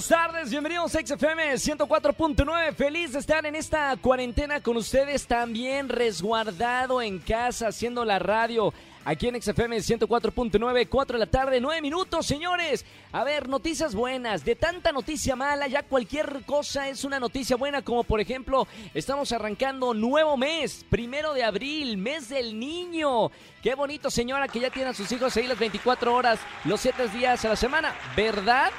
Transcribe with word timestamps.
Buenas 0.00 0.18
tardes, 0.32 0.50
bienvenidos 0.50 0.94
a 0.94 1.00
XFM 1.00 1.52
104.9. 1.56 2.74
Feliz 2.74 3.12
de 3.12 3.18
estar 3.18 3.44
en 3.44 3.54
esta 3.54 3.94
cuarentena 3.98 4.62
con 4.62 4.78
ustedes, 4.78 5.26
también 5.26 5.90
resguardado 5.90 7.02
en 7.02 7.18
casa, 7.18 7.68
haciendo 7.68 8.02
la 8.06 8.18
radio. 8.18 8.72
Aquí 9.04 9.28
en 9.28 9.42
XFM 9.42 9.76
104.9, 9.76 10.88
4 10.88 11.18
de 11.18 11.26
la 11.26 11.30
tarde, 11.30 11.60
9 11.60 11.82
minutos, 11.82 12.24
señores. 12.24 12.86
A 13.12 13.24
ver, 13.24 13.46
noticias 13.46 13.94
buenas. 13.94 14.42
De 14.42 14.56
tanta 14.56 14.90
noticia 14.90 15.36
mala, 15.36 15.66
ya 15.66 15.82
cualquier 15.82 16.44
cosa 16.46 16.88
es 16.88 17.04
una 17.04 17.20
noticia 17.20 17.56
buena, 17.56 17.82
como 17.82 18.02
por 18.02 18.22
ejemplo, 18.22 18.66
estamos 18.94 19.32
arrancando 19.32 19.92
nuevo 19.92 20.38
mes, 20.38 20.82
primero 20.88 21.34
de 21.34 21.44
abril, 21.44 21.98
mes 21.98 22.30
del 22.30 22.58
niño. 22.58 23.30
Qué 23.62 23.74
bonito, 23.74 24.10
señora, 24.10 24.48
que 24.48 24.60
ya 24.60 24.70
tiene 24.70 24.88
a 24.88 24.94
sus 24.94 25.12
hijos 25.12 25.36
ahí 25.36 25.46
las 25.46 25.58
24 25.58 26.14
horas, 26.14 26.40
los 26.64 26.80
7 26.80 27.08
días 27.08 27.44
a 27.44 27.50
la 27.50 27.56
semana, 27.56 27.94
¿verdad? 28.16 28.70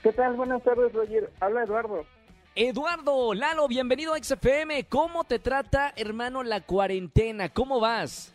¿Qué 0.04 0.12
tal? 0.12 0.34
Buenas 0.34 0.62
tardes, 0.62 0.92
Roger. 0.92 1.32
Habla 1.40 1.64
Eduardo. 1.64 2.06
Eduardo, 2.54 3.34
Lalo, 3.34 3.66
bienvenido 3.68 4.14
a 4.14 4.18
XFM. 4.18 4.84
¿Cómo 4.84 5.24
te 5.24 5.38
trata, 5.38 5.92
hermano, 5.96 6.42
la 6.42 6.60
cuarentena? 6.60 7.48
¿Cómo 7.48 7.80
vas? 7.80 8.34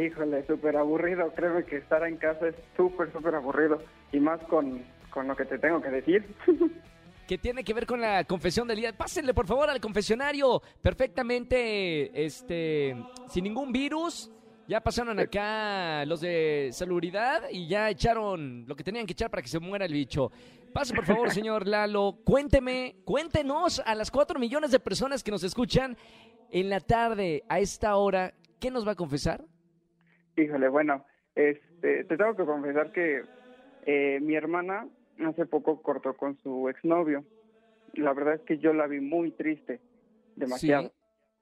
Híjole, 0.00 0.46
súper 0.46 0.76
aburrido. 0.76 1.30
Créeme 1.34 1.64
que 1.64 1.76
estar 1.76 2.02
en 2.06 2.16
casa 2.16 2.48
es 2.48 2.54
súper, 2.76 3.12
súper 3.12 3.34
aburrido. 3.34 3.82
Y 4.12 4.20
más 4.20 4.40
con, 4.44 4.82
con 5.10 5.28
lo 5.28 5.36
que 5.36 5.44
te 5.44 5.58
tengo 5.58 5.82
que 5.82 5.90
decir. 5.90 6.34
que 7.28 7.36
tiene 7.36 7.62
que 7.62 7.74
ver 7.74 7.86
con 7.86 8.00
la 8.00 8.24
confesión 8.24 8.66
del 8.66 8.78
día. 8.78 8.96
Pásenle, 8.96 9.34
por 9.34 9.46
favor, 9.46 9.68
al 9.68 9.80
confesionario 9.80 10.62
perfectamente, 10.80 12.24
este, 12.24 12.96
sin 13.28 13.44
ningún 13.44 13.72
virus. 13.72 14.30
Ya 14.66 14.80
pasaron 14.80 15.18
acá 15.18 16.04
los 16.06 16.20
de 16.20 16.70
salubridad 16.72 17.42
y 17.50 17.68
ya 17.68 17.90
echaron 17.90 18.64
lo 18.66 18.76
que 18.76 18.84
tenían 18.84 19.04
que 19.04 19.12
echar 19.12 19.28
para 19.28 19.42
que 19.42 19.48
se 19.48 19.58
muera 19.58 19.84
el 19.84 19.92
bicho. 19.92 20.30
Pase, 20.72 20.94
por 20.94 21.04
favor, 21.04 21.30
señor 21.32 21.66
Lalo. 21.66 22.20
Cuénteme, 22.24 22.96
cuéntenos 23.04 23.82
a 23.84 23.94
las 23.94 24.10
cuatro 24.10 24.38
millones 24.38 24.70
de 24.70 24.80
personas 24.80 25.22
que 25.22 25.30
nos 25.30 25.42
escuchan 25.42 25.96
en 26.50 26.70
la 26.70 26.80
tarde, 26.80 27.44
a 27.48 27.60
esta 27.60 27.96
hora, 27.96 28.32
¿qué 28.58 28.70
nos 28.70 28.86
va 28.86 28.92
a 28.92 28.96
confesar? 28.96 29.44
Híjole, 30.40 30.68
bueno, 30.68 31.04
este, 31.34 32.04
te 32.04 32.16
tengo 32.16 32.34
que 32.34 32.44
confesar 32.44 32.92
que 32.92 33.22
eh, 33.84 34.18
mi 34.20 34.34
hermana 34.34 34.88
hace 35.26 35.46
poco 35.46 35.82
cortó 35.82 36.16
con 36.16 36.38
su 36.42 36.68
exnovio. 36.68 37.24
La 37.94 38.12
verdad 38.12 38.34
es 38.34 38.40
que 38.42 38.58
yo 38.58 38.72
la 38.72 38.86
vi 38.86 39.00
muy 39.00 39.32
triste, 39.32 39.80
demasiado. 40.36 40.92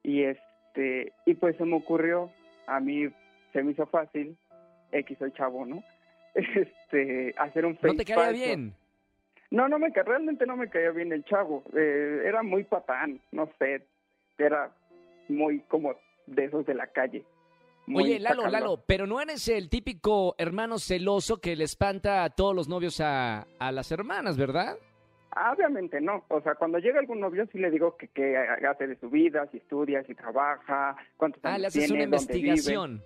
Y 0.03 0.23
este, 0.23 1.13
y 1.27 1.35
pues 1.35 1.57
se 1.57 1.65
me 1.65 1.77
ocurrió, 1.77 2.31
a 2.67 2.81
mí 2.81 3.09
se 3.53 3.63
me 3.63 3.73
hizo 3.73 3.87
fácil, 3.87 4.37
X 4.93 5.19
soy 5.19 5.33
chavo, 5.33 5.65
¿no? 5.65 5.83
Este, 6.35 7.35
hacer 7.37 7.67
un 7.67 7.79
¿No 7.83 7.95
te 7.95 8.05
caía 8.05 8.31
bien? 8.31 8.75
No, 9.51 9.69
no 9.69 9.79
me 9.79 9.91
realmente 9.91 10.47
no 10.47 10.57
me 10.57 10.69
caía 10.69 10.91
bien 10.91 11.13
el 11.13 11.25
chavo. 11.25 11.63
Eh, 11.77 12.23
era 12.25 12.43
muy 12.43 12.65
patán, 12.65 13.21
no 13.33 13.51
sé, 13.59 13.87
era 14.39 14.71
muy 15.29 15.61
como 15.61 15.95
de 16.27 16.45
esos 16.45 16.67
de 16.67 16.75
la 16.75 16.87
calle. 16.87 17.25
Oye, 17.95 18.19
Lalo, 18.19 18.49
Lalo, 18.49 18.83
pero 18.87 19.07
no 19.07 19.21
eres 19.21 19.49
el 19.49 19.69
típico 19.69 20.35
hermano 20.39 20.79
celoso 20.79 21.41
que 21.41 21.57
le 21.57 21.65
espanta 21.65 22.25
a 22.25 22.31
todos 22.31 22.55
los 22.55 22.69
novios 22.69 23.01
a, 23.01 23.47
a 23.59 23.73
las 23.73 23.91
hermanas, 23.93 24.37
¿verdad? 24.37 24.77
Ah, 25.31 25.53
obviamente 25.53 26.01
no. 26.01 26.25
O 26.29 26.41
sea, 26.41 26.55
cuando 26.55 26.79
llega 26.79 26.99
algún 26.99 27.21
novio 27.21 27.47
sí 27.53 27.59
le 27.59 27.71
digo 27.71 27.97
que, 27.97 28.09
que 28.09 28.37
hace 28.37 28.87
de 28.87 28.97
su 28.97 29.09
vida, 29.09 29.47
si 29.51 29.59
estudia, 29.59 30.03
si 30.05 30.15
trabaja, 30.15 30.97
cuántos 31.17 31.45
ah, 31.45 31.51
años 31.51 31.61
le 31.61 31.67
haces 31.69 31.91
una 31.91 32.03
investigación. 32.05 33.03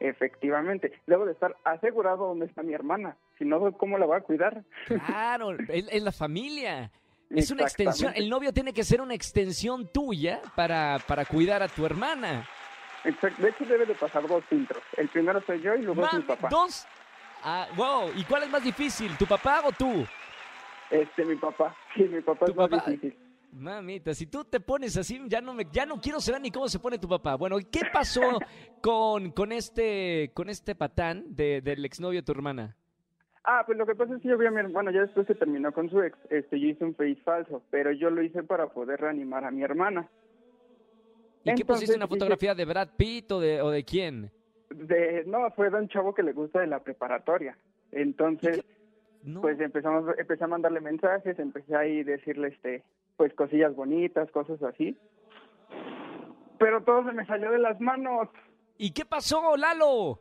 Efectivamente. 0.00 0.92
Debo 1.06 1.26
de 1.26 1.32
estar 1.32 1.56
asegurado 1.64 2.26
dónde 2.28 2.46
está 2.46 2.62
mi 2.62 2.72
hermana. 2.72 3.16
Si 3.38 3.44
no, 3.44 3.72
¿cómo 3.72 3.98
la 3.98 4.06
va 4.06 4.18
a 4.18 4.20
cuidar? 4.22 4.64
Claro, 5.06 5.56
es, 5.68 6.02
la 6.02 6.12
familia. 6.12 6.90
Es 7.28 7.50
una 7.50 7.62
extensión. 7.62 8.12
El 8.16 8.28
novio 8.28 8.52
tiene 8.52 8.72
que 8.72 8.82
ser 8.82 9.00
una 9.00 9.14
extensión 9.14 9.88
tuya 9.92 10.40
para, 10.56 10.98
para 11.06 11.24
cuidar 11.26 11.62
a 11.62 11.68
tu 11.68 11.86
hermana. 11.86 12.48
De 13.04 13.48
hecho, 13.48 13.64
debe 13.64 13.86
de 13.86 13.94
pasar 13.94 14.26
dos 14.26 14.44
filtros. 14.44 14.82
El 14.96 15.08
primero 15.08 15.40
soy 15.46 15.60
yo 15.60 15.74
y 15.74 15.82
luego 15.82 16.04
es 16.04 16.12
mi 16.14 16.22
papá. 16.22 16.48
¿Dos? 16.50 16.86
Ah, 17.42 17.66
wow. 17.76 18.10
¿Y 18.16 18.24
cuál 18.24 18.42
es 18.42 18.50
más 18.50 18.62
difícil, 18.62 19.16
tu 19.16 19.26
papá 19.26 19.62
o 19.64 19.72
tú? 19.72 20.06
Este, 20.90 21.24
mi 21.24 21.36
papá. 21.36 21.74
Sí, 21.94 22.02
mi 22.02 22.20
papá 22.20 22.46
es 22.46 22.56
más 22.56 22.70
difícil. 22.70 23.16
Mamita, 23.52 24.14
si 24.14 24.26
tú 24.26 24.44
te 24.44 24.60
pones 24.60 24.96
así, 24.96 25.20
ya 25.26 25.40
no 25.40 25.54
me, 25.54 25.66
ya 25.72 25.84
no 25.84 26.00
quiero 26.00 26.20
saber 26.20 26.40
ni 26.40 26.50
cómo 26.50 26.68
se 26.68 26.78
pone 26.78 26.98
tu 26.98 27.08
papá. 27.08 27.34
Bueno, 27.34 27.56
¿qué 27.70 27.80
pasó 27.92 28.20
con, 28.80 29.32
con 29.32 29.50
este, 29.50 30.30
con 30.34 30.48
este 30.48 30.74
patán 30.74 31.24
de, 31.34 31.60
del 31.60 31.84
exnovio 31.84 32.20
de 32.20 32.24
tu 32.24 32.32
hermana? 32.32 32.76
Ah, 33.42 33.62
pues 33.66 33.76
lo 33.78 33.86
que 33.86 33.94
pasa 33.94 34.14
es 34.14 34.22
que 34.22 34.28
yo 34.28 34.38
vi 34.38 34.46
a 34.46 34.50
mi 34.50 34.60
hermana, 34.60 34.92
ya 34.92 35.00
después 35.00 35.26
se 35.26 35.34
terminó 35.34 35.72
con 35.72 35.88
su 35.90 36.02
ex, 36.02 36.16
este, 36.28 36.60
yo 36.60 36.68
hice 36.68 36.84
un 36.84 36.94
face 36.94 37.16
falso, 37.24 37.62
pero 37.70 37.90
yo 37.90 38.10
lo 38.10 38.22
hice 38.22 38.42
para 38.42 38.68
poder 38.68 39.00
reanimar 39.00 39.44
a 39.44 39.50
mi 39.50 39.62
hermana. 39.62 40.08
¿Y 41.44 41.54
qué 41.54 41.64
pusiste 41.64 41.96
una 41.96 42.08
fotografía 42.08 42.54
de 42.54 42.64
Brad 42.64 42.88
Pitt 42.96 43.32
o 43.32 43.40
de, 43.40 43.62
o 43.62 43.70
de 43.70 43.84
quién? 43.84 44.30
De, 44.70 45.24
no, 45.26 45.50
fue 45.52 45.70
de 45.70 45.78
un 45.78 45.88
chavo 45.88 46.14
que 46.14 46.22
le 46.22 46.32
gusta 46.32 46.60
de 46.60 46.66
la 46.66 46.80
preparatoria. 46.80 47.56
Entonces, 47.92 48.64
pues 49.40 49.58
empezamos, 49.60 50.14
empecé 50.18 50.44
a 50.44 50.48
mandarle 50.48 50.80
mensajes, 50.80 51.38
empecé 51.38 51.74
a 51.74 51.80
decirle, 51.80 52.48
este, 52.48 52.84
pues 53.16 53.34
cosillas 53.34 53.74
bonitas, 53.74 54.30
cosas 54.30 54.62
así. 54.62 54.96
Pero 56.58 56.82
todo 56.82 57.04
se 57.04 57.12
me 57.12 57.26
salió 57.26 57.50
de 57.50 57.58
las 57.58 57.80
manos. 57.80 58.28
¿Y 58.76 58.92
qué 58.92 59.04
pasó, 59.04 59.56
Lalo? 59.56 60.20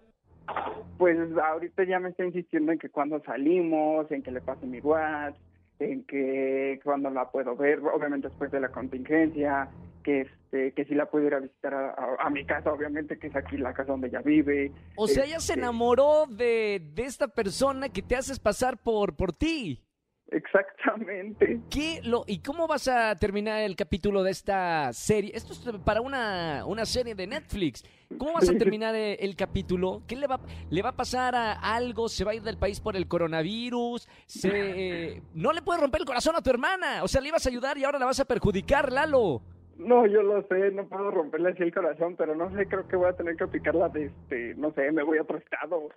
Pues 0.97 1.17
ahorita 1.37 1.83
ya 1.83 1.99
me 1.99 2.09
está 2.09 2.25
insistiendo 2.25 2.71
en 2.71 2.79
que 2.79 2.89
cuando 2.89 3.21
salimos, 3.23 4.11
en 4.11 4.23
que 4.23 4.31
le 4.31 4.41
pase 4.41 4.65
mi 4.65 4.79
WhatsApp, 4.79 5.37
en 5.79 6.03
que 6.05 6.79
cuando 6.83 7.09
la 7.09 7.29
puedo 7.29 7.55
ver, 7.55 7.79
obviamente 7.79 8.29
después 8.29 8.51
de 8.51 8.59
la 8.59 8.69
contingencia, 8.69 9.69
que 10.03 10.21
este 10.21 10.73
que 10.73 10.85
si 10.85 10.95
la 10.95 11.09
puedo 11.09 11.27
ir 11.27 11.33
a 11.33 11.39
visitar 11.39 11.73
a, 11.73 12.29
mi 12.29 12.45
casa, 12.45 12.71
obviamente 12.71 13.19
que 13.19 13.27
es 13.27 13.35
aquí 13.35 13.57
la 13.57 13.73
casa 13.73 13.91
donde 13.91 14.07
ella 14.07 14.21
vive. 14.21 14.71
O 14.95 15.07
sea, 15.07 15.23
ella 15.23 15.39
se 15.39 15.53
Este, 15.53 15.61
enamoró 15.61 16.25
de, 16.27 16.81
de 16.93 17.03
esta 17.03 17.27
persona 17.27 17.89
que 17.89 18.01
te 18.01 18.15
haces 18.15 18.39
pasar 18.39 18.77
por, 18.77 19.15
por 19.15 19.31
ti. 19.33 19.83
Exactamente. 20.31 21.59
¿Qué 21.69 22.01
lo, 22.03 22.23
¿Y 22.27 22.39
cómo 22.39 22.67
vas 22.67 22.87
a 22.87 23.15
terminar 23.15 23.61
el 23.61 23.75
capítulo 23.75 24.21
de 24.21 24.31
esta 24.31 24.93
serie? 24.93 25.31
Esto 25.33 25.53
es 25.53 25.59
para 25.83 26.01
una, 26.01 26.65
una 26.65 26.85
serie 26.85 27.15
de 27.15 27.25
Netflix. 27.25 27.83
¿Cómo 28.17 28.33
vas 28.33 28.49
a 28.49 28.53
terminar 28.53 28.95
el, 28.95 29.17
el 29.19 29.35
capítulo? 29.35 30.03
¿Qué 30.07 30.15
le 30.15 30.27
va, 30.27 30.39
le 30.69 30.81
va 30.81 30.89
a 30.89 30.95
pasar 30.95 31.35
a 31.35 31.53
algo? 31.53 32.09
¿Se 32.09 32.23
va 32.23 32.31
a 32.31 32.35
ir 32.35 32.43
del 32.43 32.57
país 32.57 32.79
por 32.79 32.95
el 32.95 33.07
coronavirus? 33.07 34.07
Se, 34.27 34.49
eh, 34.51 35.21
no 35.33 35.51
le 35.51 35.61
puedes 35.61 35.81
romper 35.81 36.01
el 36.01 36.07
corazón 36.07 36.35
a 36.35 36.41
tu 36.41 36.49
hermana. 36.49 37.03
O 37.03 37.07
sea, 37.07 37.21
le 37.21 37.29
ibas 37.29 37.45
a 37.45 37.49
ayudar 37.49 37.77
y 37.77 37.83
ahora 37.83 37.99
la 37.99 38.05
vas 38.05 38.19
a 38.19 38.25
perjudicar, 38.25 38.91
Lalo. 38.91 39.41
No, 39.79 40.05
yo 40.05 40.21
lo 40.21 40.41
sé, 40.47 40.71
no 40.71 40.87
puedo 40.87 41.09
romperle 41.09 41.49
así 41.51 41.63
el 41.63 41.73
corazón, 41.73 42.15
pero 42.17 42.35
no 42.35 42.53
sé, 42.55 42.67
creo 42.67 42.87
que 42.87 42.95
voy 42.97 43.09
a 43.09 43.13
tener 43.13 43.35
que 43.37 43.45
aplicarla 43.45 43.89
de, 43.89 44.05
este, 44.07 44.53
no 44.55 44.71
sé, 44.73 44.91
me 44.91 45.03
voy 45.03 45.17
a 45.17 45.21
otro 45.21 45.37
estado, 45.37 45.89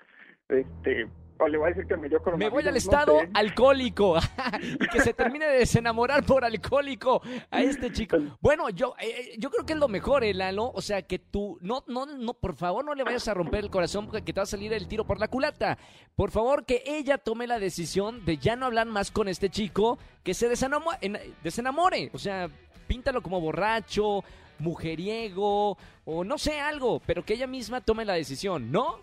este, 0.48 1.08
o 1.38 1.48
le 1.48 1.58
voy 1.58 1.66
a 1.66 1.74
decir 1.74 1.86
que 1.88 1.96
me 1.96 2.08
dio 2.08 2.20
Me 2.36 2.48
voy 2.48 2.62
al 2.64 2.70
no 2.72 2.76
estado 2.78 3.18
sé. 3.20 3.28
alcohólico 3.34 4.16
y 4.80 4.86
que 4.88 5.00
se 5.00 5.12
termine 5.14 5.46
de 5.46 5.58
desenamorar 5.58 6.22
por 6.24 6.44
alcohólico 6.44 7.20
a 7.50 7.62
este 7.62 7.90
chico. 7.90 8.18
Bueno, 8.40 8.68
yo 8.70 8.94
eh, 9.00 9.34
yo 9.38 9.50
creo 9.50 9.66
que 9.66 9.72
es 9.72 9.78
lo 9.78 9.88
mejor, 9.88 10.22
eh, 10.24 10.34
Lalo. 10.34 10.70
O 10.72 10.80
sea, 10.82 11.02
que 11.02 11.18
tú, 11.18 11.58
no, 11.62 11.82
no, 11.88 12.06
no, 12.06 12.34
por 12.34 12.54
favor, 12.54 12.84
no 12.84 12.94
le 12.94 13.02
vayas 13.02 13.26
a 13.28 13.34
romper 13.34 13.60
el 13.64 13.70
corazón 13.70 14.06
porque 14.06 14.32
te 14.32 14.38
va 14.40 14.42
a 14.44 14.46
salir 14.46 14.72
el 14.72 14.86
tiro 14.86 15.04
por 15.04 15.18
la 15.18 15.26
culata. 15.28 15.78
Por 16.14 16.30
favor, 16.30 16.64
que 16.64 16.82
ella 16.86 17.18
tome 17.18 17.46
la 17.48 17.58
decisión 17.58 18.24
de 18.24 18.36
ya 18.36 18.54
no 18.54 18.66
hablar 18.66 18.86
más 18.86 19.10
con 19.10 19.26
este 19.26 19.48
chico, 19.50 19.98
que 20.22 20.34
se 20.34 20.48
desenamo- 20.48 20.96
en- 21.00 21.18
desenamore. 21.42 22.10
O 22.12 22.18
sea, 22.18 22.48
píntalo 22.92 23.22
como 23.22 23.40
borracho, 23.40 24.22
mujeriego, 24.58 25.78
o 26.04 26.24
no 26.24 26.36
sé, 26.36 26.60
algo, 26.60 27.00
pero 27.06 27.24
que 27.24 27.32
ella 27.32 27.46
misma 27.46 27.80
tome 27.80 28.04
la 28.04 28.12
decisión, 28.12 28.70
¿no? 28.70 28.98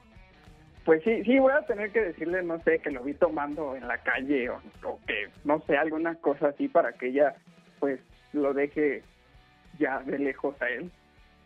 Pues 0.86 1.04
sí, 1.04 1.24
sí, 1.24 1.40
voy 1.40 1.54
a 1.54 1.66
tener 1.66 1.92
que 1.92 2.02
decirle, 2.02 2.44
no 2.44 2.62
sé, 2.62 2.78
que 2.78 2.92
lo 2.92 3.04
vi 3.04 3.16
tomando 3.16 3.76
en 3.76 3.88
la 3.88 3.98
calle 3.98 4.52
o, 4.52 4.62
o 4.84 5.00
que, 5.08 5.30
no 5.44 5.60
sé, 5.66 5.76
alguna 5.76 6.14
cosa 6.16 6.50
así 6.50 6.68
para 6.68 6.94
que 6.94 7.08
ella, 7.08 7.34
pues, 7.80 8.00
lo 8.32 8.54
deje 8.54 9.02
ya 9.80 10.02
de 10.02 10.20
lejos 10.20 10.54
a 10.62 10.70
él. 10.70 10.92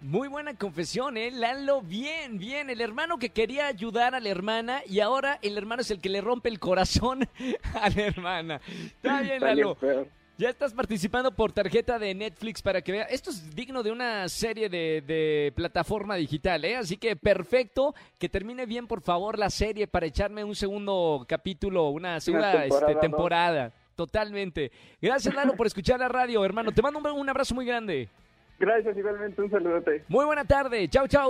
Muy 0.02 0.28
buena 0.28 0.54
confesión, 0.54 1.16
¿eh? 1.16 1.32
Lalo, 1.32 1.82
bien, 1.82 2.38
bien. 2.38 2.70
El 2.70 2.82
hermano 2.82 3.20
que 3.20 3.30
quería 3.30 3.68
ayudar 3.68 4.16
a 4.16 4.20
la 4.20 4.28
hermana 4.28 4.82
y 4.86 5.00
ahora 5.00 5.40
el 5.42 5.58
hermano 5.58 5.82
es 5.82 5.92
el 5.92 6.02
que 6.02 6.10
le 6.10 6.20
rompe 6.20 6.50
el 6.50 6.60
corazón 6.60 7.22
a 7.74 7.90
la 7.90 8.02
hermana. 8.02 8.60
Está 8.68 9.22
bien, 9.22 9.36
Está 9.36 9.54
bien 9.54 9.60
Lalo. 9.60 9.78
Ya 10.38 10.50
estás 10.50 10.74
participando 10.74 11.32
por 11.32 11.52
tarjeta 11.52 12.00
de 12.00 12.14
Netflix 12.16 12.62
para 12.62 12.82
que 12.82 12.92
vea. 12.92 13.04
Esto 13.04 13.30
es 13.30 13.56
digno 13.56 13.84
de 13.84 13.92
una 13.92 14.28
serie 14.30 14.68
de, 14.68 15.04
de 15.06 15.54
plataforma 15.56 16.16
digital, 16.16 16.66
¿eh? 16.66 16.76
Así 16.76 16.98
que 16.98 17.16
perfecto. 17.16 17.94
Que 18.18 18.30
termine 18.30 18.66
bien, 18.66 18.88
por 18.88 19.02
favor, 19.02 19.38
la 19.38 19.52
serie 19.52 19.86
para 19.86 20.08
echarme 20.08 20.44
un 20.44 20.56
segundo 20.56 21.24
capítulo, 21.28 21.90
una 21.90 22.20
segunda 22.20 22.52
temporada, 22.52 22.80
este, 22.80 22.94
¿no? 22.96 23.00
temporada. 23.00 23.72
Totalmente. 23.96 24.72
Gracias, 25.00 25.36
Lalo, 25.36 25.56
por 25.56 25.68
escuchar 25.68 26.00
la 26.00 26.08
radio, 26.08 26.44
hermano. 26.44 26.72
Te 26.72 26.82
mando 26.82 27.00
un, 27.00 27.06
un 27.20 27.30
abrazo 27.30 27.54
muy 27.54 27.66
grande. 27.66 28.10
Gracias, 28.58 28.98
igualmente, 28.98 29.40
un 29.40 29.52
saludote. 29.52 30.04
Muy 30.08 30.26
buena 30.26 30.46
tarde. 30.46 30.88
Chao, 30.88 31.08
chao. 31.08 31.30